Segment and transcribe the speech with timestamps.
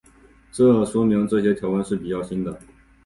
[0.51, 2.59] 这说明这些条纹是比较新的。